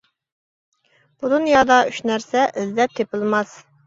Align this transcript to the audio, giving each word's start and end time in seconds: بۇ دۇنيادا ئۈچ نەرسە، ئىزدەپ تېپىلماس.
بۇ 1.19 1.29
دۇنيادا 1.33 1.77
ئۈچ 1.89 1.99
نەرسە، 2.11 2.47
ئىزدەپ 2.63 2.97
تېپىلماس. 3.01 3.53